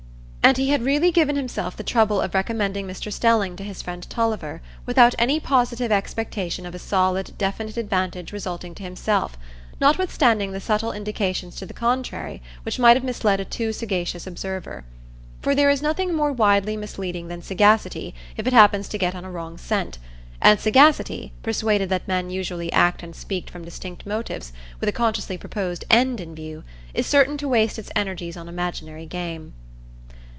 And 0.43 0.57
he 0.57 0.69
had 0.71 0.83
really 0.83 1.11
given 1.13 1.37
himself 1.37 1.77
the 1.77 1.83
trouble 1.83 2.19
of 2.19 2.33
recommending 2.33 2.85
Mr 2.85 3.13
Stelling 3.13 3.55
to 3.55 3.63
his 3.63 3.81
friend 3.81 4.05
Tulliver 4.09 4.61
without 4.85 5.15
any 5.17 5.39
positive 5.39 5.93
expectation 5.93 6.65
of 6.65 6.75
a 6.75 6.79
solid, 6.79 7.31
definite 7.37 7.77
advantage 7.77 8.33
resulting 8.33 8.75
to 8.75 8.83
himself, 8.83 9.37
notwithstanding 9.79 10.51
the 10.51 10.59
subtle 10.59 10.91
indications 10.91 11.55
to 11.55 11.65
the 11.65 11.73
contrary 11.73 12.41
which 12.63 12.79
might 12.79 12.97
have 12.97 13.03
misled 13.03 13.39
a 13.39 13.45
too 13.45 13.71
sagacious 13.71 14.27
observer. 14.27 14.83
For 15.41 15.55
there 15.55 15.69
is 15.69 15.81
nothing 15.81 16.13
more 16.13 16.33
widely 16.33 16.75
misleading 16.75 17.29
than 17.29 17.41
sagacity 17.41 18.13
if 18.35 18.45
it 18.45 18.51
happens 18.51 18.89
to 18.89 18.97
get 18.97 19.15
on 19.15 19.23
a 19.23 19.31
wrong 19.31 19.57
scent; 19.57 19.99
and 20.41 20.59
sagacity, 20.59 21.31
persuaded 21.43 21.87
that 21.89 22.09
men 22.09 22.29
usually 22.29 22.73
act 22.73 23.03
and 23.03 23.15
speak 23.15 23.49
from 23.49 23.63
distinct 23.63 24.05
motives, 24.05 24.51
with 24.81 24.89
a 24.89 24.91
consciously 24.91 25.37
proposed 25.37 25.85
end 25.89 26.19
in 26.19 26.35
view, 26.35 26.65
is 26.93 27.07
certain 27.07 27.37
to 27.37 27.47
waste 27.47 27.79
its 27.79 27.91
energies 27.95 28.35
on 28.35 28.49
imaginary 28.49 29.05
game. 29.05 29.53